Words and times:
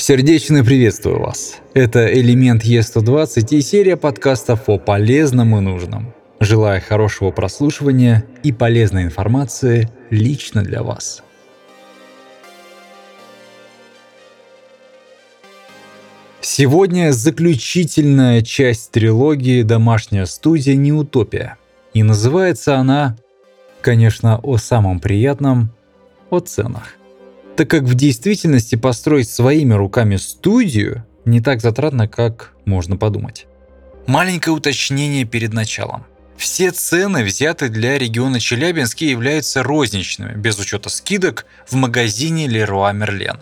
Сердечно 0.00 0.64
приветствую 0.64 1.20
вас. 1.20 1.56
Это 1.74 2.10
«Элемент 2.10 2.64
Е120» 2.64 3.54
и 3.54 3.60
серия 3.60 3.98
подкастов 3.98 4.66
о 4.70 4.78
полезном 4.78 5.54
и 5.58 5.60
нужном. 5.60 6.14
Желаю 6.40 6.80
хорошего 6.80 7.32
прослушивания 7.32 8.24
и 8.42 8.50
полезной 8.50 9.02
информации 9.02 9.90
лично 10.08 10.62
для 10.62 10.82
вас. 10.82 11.22
Сегодня 16.40 17.12
заключительная 17.12 18.40
часть 18.40 18.92
трилогии 18.92 19.62
«Домашняя 19.62 20.24
студия 20.24 20.76
Неутопия». 20.76 21.58
И 21.92 22.02
называется 22.02 22.78
она, 22.78 23.18
конечно, 23.82 24.38
о 24.38 24.56
самом 24.56 24.98
приятном, 24.98 25.70
о 26.30 26.40
ценах 26.40 26.96
так 27.60 27.68
как 27.68 27.82
в 27.82 27.94
действительности 27.94 28.76
построить 28.76 29.28
своими 29.28 29.74
руками 29.74 30.16
студию 30.16 31.04
не 31.26 31.42
так 31.42 31.60
затратно, 31.60 32.08
как 32.08 32.54
можно 32.64 32.96
подумать. 32.96 33.46
Маленькое 34.06 34.56
уточнение 34.56 35.26
перед 35.26 35.52
началом. 35.52 36.06
Все 36.38 36.70
цены, 36.70 37.22
взяты 37.22 37.68
для 37.68 37.98
региона 37.98 38.40
Челябинск, 38.40 39.02
являются 39.02 39.62
розничными, 39.62 40.32
без 40.38 40.58
учета 40.58 40.88
скидок 40.88 41.44
в 41.68 41.74
магазине 41.74 42.46
Leroy 42.46 42.94
Merlin. 42.94 43.40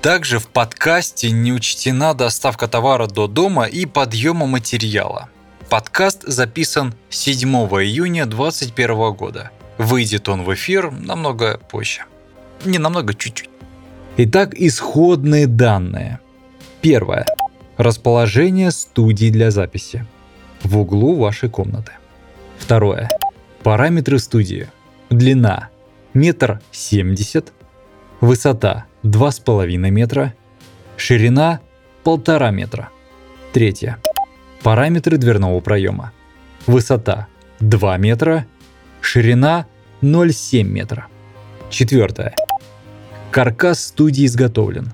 Также 0.00 0.38
в 0.38 0.46
подкасте 0.46 1.30
не 1.30 1.52
учтена 1.52 2.14
доставка 2.14 2.68
товара 2.68 3.06
до 3.06 3.26
дома 3.26 3.66
и 3.66 3.84
подъема 3.84 4.46
материала. 4.46 5.28
Подкаст 5.68 6.22
записан 6.22 6.94
7 7.10 7.50
июня 7.50 8.24
2021 8.24 9.12
года. 9.12 9.50
Выйдет 9.76 10.30
он 10.30 10.42
в 10.42 10.54
эфир 10.54 10.90
намного 10.90 11.58
позже. 11.58 12.06
Не 12.64 12.78
намного, 12.78 13.14
чуть-чуть. 13.14 13.50
Итак, 14.16 14.54
исходные 14.54 15.46
данные. 15.46 16.20
Первое. 16.80 17.26
Расположение 17.76 18.70
студии 18.70 19.30
для 19.30 19.50
записи. 19.50 20.06
В 20.62 20.78
углу 20.78 21.16
вашей 21.16 21.48
комнаты. 21.48 21.92
Второе. 22.58 23.08
Параметры 23.62 24.18
студии. 24.18 24.68
Длина 25.10 25.70
метр 26.14 26.60
семьдесят, 26.70 27.52
высота 28.20 28.86
два 29.02 29.30
с 29.30 29.40
половиной 29.40 29.90
метра, 29.90 30.34
ширина 30.96 31.60
полтора 32.04 32.50
метра. 32.50 32.90
Третье. 33.52 33.98
Параметры 34.62 35.16
дверного 35.18 35.60
проема. 35.60 36.12
Высота 36.66 37.26
2 37.58 37.96
метра, 37.96 38.46
ширина 39.00 39.66
0,7 40.00 40.62
метра. 40.62 41.08
Четвертое. 41.70 42.34
Каркас 43.32 43.86
студии 43.86 44.26
изготовлен. 44.26 44.92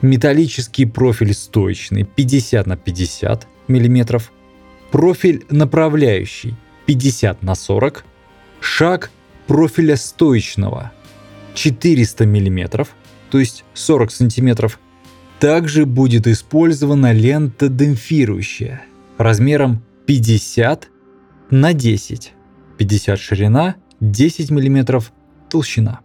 Металлический 0.00 0.86
профиль 0.86 1.34
стоечный 1.34 2.04
50 2.04 2.66
на 2.66 2.74
50 2.78 3.46
мм, 3.68 4.22
профиль 4.90 5.44
направляющий 5.50 6.56
50 6.86 7.42
на 7.42 7.54
40, 7.54 8.06
шаг 8.60 9.10
профиля 9.46 9.96
стоечного 9.96 10.92
400 11.52 12.24
мм, 12.24 12.86
то 13.30 13.38
есть 13.38 13.64
40 13.74 14.10
см. 14.10 14.72
Также 15.38 15.84
будет 15.84 16.26
использована 16.26 17.12
лента 17.12 17.68
демпфирующая 17.68 18.86
размером 19.18 19.82
50 20.06 20.88
на 21.50 21.74
10, 21.74 22.32
50 22.78 23.18
ширина, 23.18 23.76
10 24.00 24.50
мм 24.50 25.02
толщина. 25.50 26.00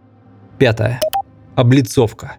Пятое. 0.58 1.00
Облицовка. 1.54 2.38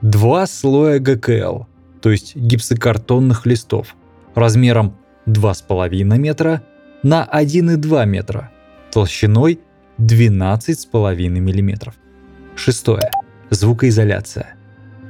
Два 0.00 0.46
слоя 0.46 1.00
ГКЛ, 1.00 1.64
то 2.00 2.10
есть 2.10 2.36
гипсокартонных 2.36 3.46
листов, 3.46 3.96
размером 4.34 4.96
2,5 5.26 6.04
метра 6.18 6.62
на 7.02 7.28
1,2 7.32 8.06
метра, 8.06 8.50
толщиной 8.92 9.60
12,5 9.98 11.28
мм. 11.28 11.92
Шестое. 12.54 13.10
Звукоизоляция. 13.50 14.54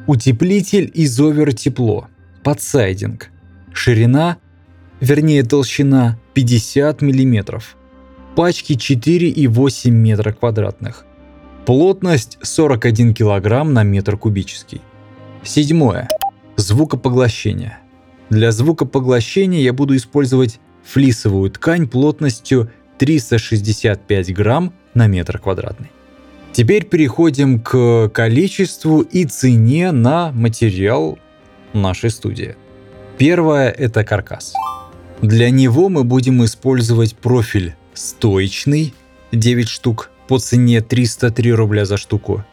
Утеплитель 0.07 0.91
изовер 0.95 1.53
тепло. 1.53 2.09
Подсайдинг. 2.43 3.31
Ширина, 3.73 4.39
вернее 5.01 5.43
толщина 5.43 6.19
50 6.35 7.03
мм. 7.03 7.63
Пачки 8.37 8.73
4,8 8.75 9.91
метра 9.91 10.33
квадратных. 10.33 11.05
Плотность 11.67 12.37
41 12.43 13.15
кг 13.15 13.65
на 13.65 13.83
метр 13.85 14.19
кубический. 14.19 14.83
Седьмое. 15.43 16.09
Звукопоглощение. 16.57 17.79
Для 18.29 18.53
звукопоглощения 18.53 19.61
я 19.61 19.73
буду 19.73 19.97
использовать 19.97 20.61
флисовую 20.85 21.51
ткань 21.51 21.89
плотностью 21.89 22.71
365 22.99 24.35
грамм 24.35 24.75
на 24.93 25.07
метр 25.07 25.39
квадратный. 25.39 25.91
Теперь 26.53 26.85
переходим 26.85 27.59
к 27.61 28.11
количеству 28.11 29.01
и 29.01 29.25
цене 29.25 29.91
на 29.91 30.33
материал 30.33 31.19
нашей 31.73 32.11
студии. 32.11 32.57
Первое– 33.17 33.71
это 33.71 34.05
каркас. 34.05 34.53
Для 35.23 35.49
него 35.49 35.89
мы 35.89 36.05
будем 36.05 36.45
использовать 36.45 37.17
профиль 37.17 37.75
стоечный 37.95 38.93
9 39.33 39.69
штук, 39.69 40.11
по 40.29 40.39
цене 40.39 40.81
303 40.81 41.53
рубля 41.53 41.85
за 41.85 41.97
штуку. 41.97 42.45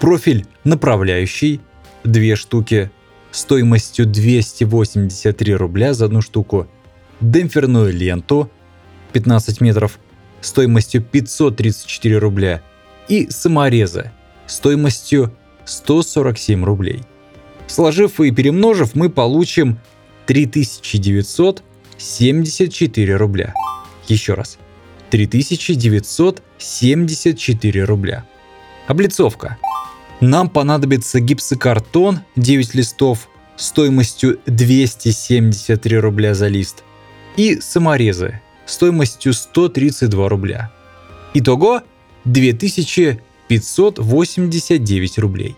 Профиль 0.00 0.44
направляющий 0.64 1.60
2 2.04 2.36
штуки 2.36 2.90
стоимостью 3.30 4.06
283 4.06 5.54
рубля 5.54 5.94
за 5.94 6.06
одну 6.06 6.22
штуку. 6.22 6.66
Демпферную 7.20 7.92
ленту 7.92 8.50
15 9.12 9.60
метров 9.60 10.00
стоимостью 10.40 11.02
534 11.02 12.18
рубля. 12.18 12.62
И 13.08 13.30
саморезы 13.30 14.10
стоимостью 14.46 15.32
147 15.64 16.64
рублей. 16.64 17.02
Сложив 17.66 18.20
и 18.20 18.30
перемножив, 18.30 18.94
мы 18.94 19.10
получим 19.10 19.78
3974 20.26 23.16
рубля. 23.16 23.52
Еще 24.08 24.34
раз. 24.34 24.58
3974 25.10 27.84
рубля. 27.84 28.24
Облицовка. 28.86 29.58
Нам 30.20 30.48
понадобится 30.48 31.18
гипсокартон 31.20 32.20
9 32.36 32.74
листов 32.74 33.28
стоимостью 33.56 34.40
273 34.46 35.98
рубля 35.98 36.34
за 36.34 36.48
лист 36.48 36.84
и 37.36 37.60
саморезы 37.60 38.40
стоимостью 38.66 39.34
132 39.34 40.28
рубля. 40.28 40.72
Итого 41.34 41.82
2589 42.24 45.18
рублей. 45.18 45.56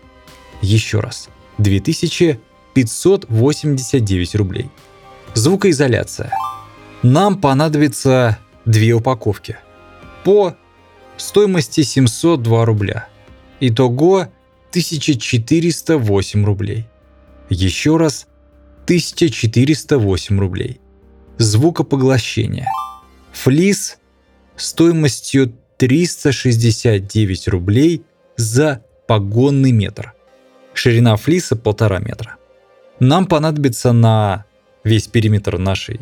Еще 0.61 0.99
раз. 0.99 1.29
2589 1.57 4.35
рублей. 4.35 4.69
Звукоизоляция. 5.33 6.31
Нам 7.01 7.39
понадобится 7.39 8.37
две 8.69 8.93
упаковки 8.93 9.57
по 10.23 10.55
стоимости 11.17 11.81
702 11.81 12.65
рубля. 12.65 13.07
Итого 13.59 14.27
1408 14.69 16.45
рублей. 16.45 16.87
Еще 17.49 17.97
раз 17.97 18.27
1408 18.83 20.39
рублей. 20.39 20.79
Звукопоглощение. 21.37 22.67
Флис 23.33 23.97
стоимостью 24.55 25.53
369 25.77 27.47
рублей 27.47 28.03
за 28.37 28.83
погонный 29.07 29.71
метр. 29.71 30.13
Ширина 30.73 31.15
флиса 31.15 31.55
полтора 31.55 31.99
метра. 31.99 32.35
Нам 32.99 33.25
понадобится 33.25 33.93
на 33.93 34.45
весь 34.83 35.07
периметр 35.07 35.57
нашей 35.57 36.01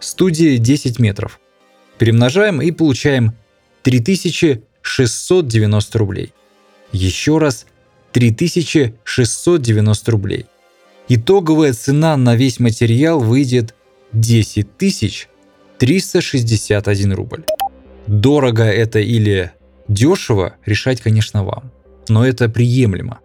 студии 0.00 0.56
10 0.56 0.98
метров. 0.98 1.38
Перемножаем 1.98 2.62
и 2.62 2.70
получаем 2.70 3.32
3690 3.82 5.98
рублей. 5.98 6.32
Еще 6.92 7.38
раз 7.38 7.66
3690 8.12 10.10
рублей. 10.10 10.46
Итоговая 11.08 11.72
цена 11.72 12.16
на 12.16 12.36
весь 12.36 12.60
материал 12.60 13.18
выйдет 13.20 13.74
10 14.12 14.68
361 15.78 17.12
рубль. 17.12 17.44
Дорого 18.06 18.64
это 18.64 19.00
или 19.00 19.52
дешево, 19.88 20.54
решать, 20.64 21.00
конечно, 21.00 21.44
вам. 21.44 21.72
Но 22.08 22.24
это 22.26 22.48
приемлемо. 22.48 23.20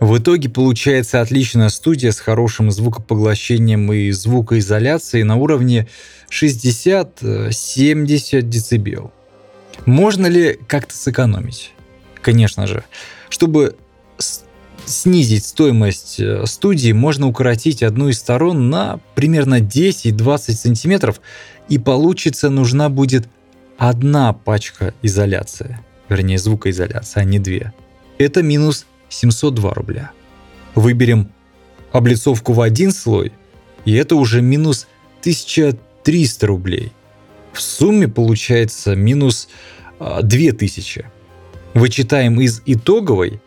В 0.00 0.18
итоге 0.18 0.48
получается 0.48 1.20
отличная 1.20 1.68
студия 1.68 2.10
с 2.10 2.18
хорошим 2.20 2.70
звукопоглощением 2.70 3.92
и 3.92 4.10
звукоизоляцией 4.12 5.24
на 5.24 5.36
уровне 5.36 5.88
60-70 6.30 8.40
дБ. 8.40 9.10
Можно 9.84 10.26
ли 10.26 10.58
как-то 10.66 10.94
сэкономить? 10.94 11.72
Конечно 12.22 12.66
же. 12.66 12.82
Чтобы 13.28 13.76
снизить 14.86 15.44
стоимость 15.44 16.18
э, 16.18 16.46
студии, 16.46 16.92
можно 16.92 17.28
укоротить 17.28 17.82
одну 17.82 18.08
из 18.08 18.18
сторон 18.18 18.70
на 18.70 19.00
примерно 19.14 19.60
10-20 19.60 20.52
сантиметров, 20.52 21.20
и 21.68 21.76
получится 21.78 22.48
нужна 22.48 22.88
будет 22.88 23.28
одна 23.76 24.32
пачка 24.32 24.94
изоляции, 25.02 25.78
вернее 26.08 26.38
звукоизоляции, 26.38 27.20
а 27.20 27.24
не 27.24 27.38
две. 27.38 27.74
Это 28.18 28.42
минус 28.42 28.86
702 29.10 29.74
рубля. 29.74 30.12
Выберем 30.74 31.28
облицовку 31.92 32.54
в 32.54 32.60
один 32.60 32.92
слой, 32.92 33.32
и 33.84 33.92
это 33.92 34.16
уже 34.16 34.40
минус 34.40 34.86
1300 35.20 36.46
рублей. 36.46 36.92
В 37.52 37.60
сумме 37.60 38.08
получается 38.08 38.94
минус 38.94 39.48
2000. 40.00 41.00
А, 41.00 41.10
Вычитаем 41.78 42.40
из 42.40 42.62
итоговой 42.66 43.40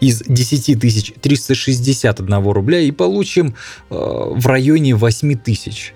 из 0.00 0.22
10 0.22 1.20
361 1.20 2.42
рубля 2.50 2.80
и 2.80 2.90
получим 2.90 3.48
э, 3.90 3.94
в 3.94 4.46
районе 4.46 4.94
8 4.94 5.36
тысяч. 5.36 5.92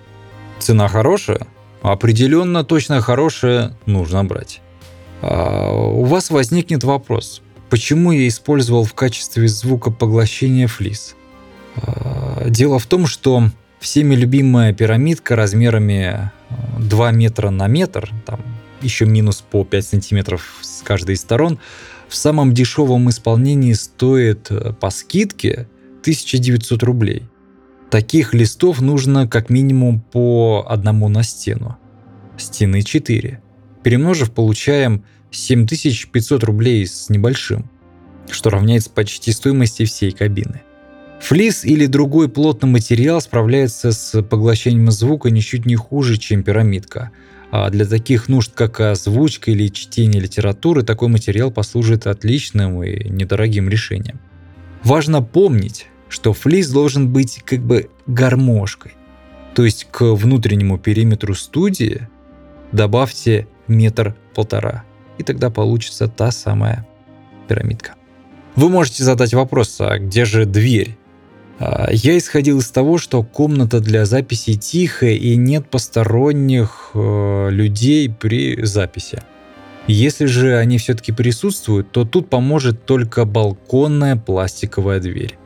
Цена 0.59 0.87
хорошая? 0.87 1.47
Определенно 1.81 2.63
точно 2.63 3.01
хорошая, 3.01 3.77
нужно 3.85 4.23
брать. 4.23 4.61
А, 5.21 5.71
у 5.71 6.03
вас 6.03 6.29
возникнет 6.29 6.83
вопрос, 6.83 7.41
почему 7.73 8.11
я 8.11 8.27
использовал 8.27 8.83
в 8.83 8.93
качестве 8.93 9.47
звукопоглощения 9.47 10.67
флис? 10.67 11.15
А, 11.75 12.47
дело 12.47 12.77
в 12.77 12.85
том, 12.85 13.07
что 13.07 13.49
всеми 13.79 14.13
любимая 14.13 14.73
пирамидка 14.73 15.35
размерами 15.35 16.31
2 16.77 17.09
э, 17.09 17.15
метра 17.15 17.49
на 17.49 17.65
метр, 17.65 18.11
там 18.27 18.41
еще 18.83 19.07
минус 19.07 19.41
по 19.41 19.65
5 19.65 19.87
сантиметров 19.87 20.59
с 20.61 20.83
каждой 20.83 21.15
из 21.15 21.21
сторон, 21.21 21.57
в 22.07 22.13
самом 22.15 22.53
дешевом 22.53 23.09
исполнении 23.09 23.73
стоит 23.73 24.51
э, 24.51 24.73
по 24.73 24.91
скидке 24.91 25.67
1900 26.01 26.83
рублей. 26.83 27.23
Таких 27.89 28.35
листов 28.35 28.81
нужно 28.81 29.27
как 29.27 29.49
минимум 29.49 29.99
по 29.99 30.63
одному 30.69 31.09
на 31.09 31.23
стену. 31.23 31.75
Стены 32.37 32.83
4. 32.83 33.41
Перемножив, 33.81 34.31
получаем 34.31 35.03
7500 35.33 36.43
рублей 36.43 36.85
с 36.87 37.09
небольшим, 37.09 37.69
что 38.29 38.49
равняется 38.49 38.89
почти 38.89 39.31
стоимости 39.31 39.85
всей 39.85 40.11
кабины. 40.11 40.61
Флис 41.21 41.63
или 41.63 41.85
другой 41.85 42.27
плотный 42.27 42.69
материал 42.69 43.21
справляется 43.21 43.91
с 43.91 44.21
поглощением 44.23 44.91
звука 44.91 45.29
ничуть 45.29 45.65
не 45.65 45.75
хуже, 45.75 46.17
чем 46.17 46.43
пирамидка. 46.43 47.11
А 47.49 47.69
для 47.69 47.85
таких 47.85 48.27
нужд, 48.27 48.51
как 48.53 48.79
озвучка 48.79 49.51
или 49.51 49.67
чтение 49.69 50.21
литературы, 50.21 50.83
такой 50.83 51.07
материал 51.07 51.49
послужит 51.49 52.07
отличным 52.07 52.83
и 52.83 53.07
недорогим 53.07 53.69
решением. 53.69 54.19
Важно 54.83 55.21
помнить, 55.21 55.87
что 56.09 56.33
флис 56.33 56.69
должен 56.69 57.13
быть 57.13 57.41
как 57.45 57.59
бы 57.59 57.89
гармошкой. 58.05 58.93
То 59.55 59.63
есть 59.63 59.87
к 59.91 60.03
внутреннему 60.03 60.77
периметру 60.77 61.35
студии 61.35 62.09
добавьте 62.71 63.47
метр-полтора, 63.67 64.83
и 65.17 65.23
тогда 65.23 65.49
получится 65.49 66.07
та 66.07 66.31
самая 66.31 66.85
пирамидка. 67.47 67.95
Вы 68.55 68.69
можете 68.69 69.03
задать 69.03 69.33
вопрос, 69.33 69.75
а 69.79 69.97
где 69.97 70.25
же 70.25 70.45
дверь? 70.45 70.97
А, 71.59 71.89
я 71.91 72.17
исходил 72.17 72.59
из 72.59 72.69
того, 72.69 72.97
что 72.97 73.23
комната 73.23 73.79
для 73.79 74.05
записи 74.05 74.55
тихая 74.55 75.13
и 75.13 75.35
нет 75.35 75.69
посторонних 75.69 76.91
э, 76.93 77.49
людей 77.49 78.09
при 78.09 78.63
записи. 78.63 79.21
Если 79.87 80.25
же 80.25 80.57
они 80.57 80.77
все-таки 80.77 81.11
присутствуют, 81.11 81.91
то 81.91 82.05
тут 82.05 82.29
поможет 82.29 82.85
только 82.85 83.25
балконная 83.25 84.15
пластиковая 84.15 84.99
дверь. 84.99 85.37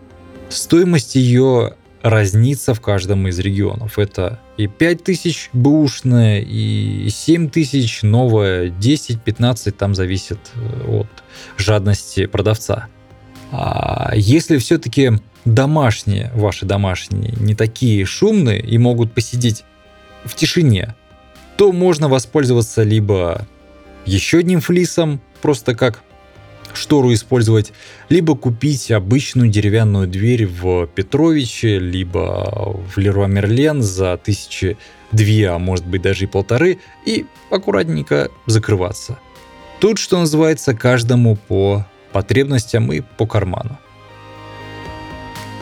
Стоимость 0.50 1.16
ее 1.16 1.74
разнится 2.02 2.74
в 2.74 2.82
каждом 2.82 3.28
из 3.28 3.40
регионов. 3.40 4.00
Это 4.00 4.40
и 4.58 4.68
5000 4.68 5.50
бэушная, 5.54 6.42
и 6.42 7.10
7000 7.10 8.04
новая, 8.04 8.70
10-15, 8.70 9.72
там 9.72 9.96
зависит 9.96 10.40
э, 10.56 11.00
от 11.00 11.08
жадности 11.58 12.26
продавца. 12.26 12.88
А 13.52 14.12
если 14.16 14.58
все-таки 14.58 15.14
домашние, 15.46 16.32
ваши 16.36 16.66
домашние, 16.66 17.34
не 17.40 17.56
такие 17.56 18.06
шумные 18.06 18.60
и 18.60 18.78
могут 18.78 19.14
посидеть 19.14 19.64
в 20.26 20.36
тишине, 20.36 20.96
то 21.56 21.72
можно 21.72 22.10
воспользоваться 22.10 22.84
либо 22.84 23.48
еще 24.06 24.40
одним 24.40 24.62
флисом, 24.62 25.22
просто 25.42 25.76
как 25.76 26.04
штору 26.78 27.14
использовать, 27.14 27.74
либо 28.10 28.36
купить 28.36 28.92
обычную 28.92 29.50
деревянную 29.50 30.08
дверь 30.08 30.46
в 30.46 30.88
Петровиче, 30.88 31.80
либо 31.80 32.76
в 32.94 32.98
Леруа 32.98 33.28
Мерлен 33.28 33.82
за 33.82 34.18
тысячи 34.18 34.78
две, 35.12 35.50
а 35.50 35.58
может 35.58 35.86
быть 35.86 36.02
даже 36.02 36.26
и 36.26 36.28
полторы, 36.28 36.80
и 37.06 37.26
аккуратненько 37.50 38.30
закрываться. 38.46 39.18
Тут, 39.80 40.00
что 40.00 40.20
называется, 40.20 40.74
каждому 40.74 41.36
по 41.36 41.86
потребностям 42.12 42.92
и 42.92 43.02
по 43.02 43.28
карману. 43.28 43.78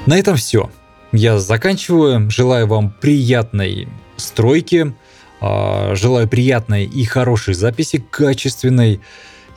На 0.06 0.18
этом 0.18 0.36
все. 0.36 0.70
Я 1.12 1.40
заканчиваю. 1.40 2.30
Желаю 2.30 2.68
вам 2.68 2.94
приятной 3.02 3.88
стройки, 4.18 4.94
а, 5.42 5.96
желаю 5.96 6.28
приятной 6.28 6.86
и 6.86 7.04
хорошей 7.04 7.54
записи, 7.54 8.04
качественной, 8.10 9.02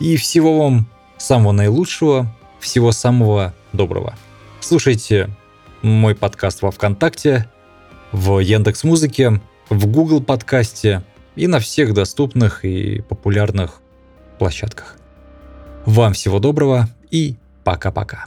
и 0.01 0.17
всего 0.17 0.59
вам 0.59 0.87
самого 1.19 1.53
наилучшего, 1.53 2.27
всего 2.61 2.93
самого 2.93 3.55
доброго. 3.73 4.15
Слушайте 4.61 5.29
мой 5.83 6.15
подкаст 6.15 6.63
во 6.63 6.71
ВКонтакте, 6.71 7.49
в 8.13 8.39
Яндекс 8.41 8.85
Музыке, 8.85 9.41
в 9.69 9.87
Google 9.87 10.23
подкасте 10.23 11.03
и 11.37 11.47
на 11.47 11.61
всех 11.61 11.95
доступных 11.95 12.65
и 12.65 13.03
популярных 13.03 13.81
площадках. 14.39 14.97
Вам 15.85 16.13
всего 16.13 16.39
доброго 16.39 16.89
и 17.11 17.37
пока-пока. 17.65 18.27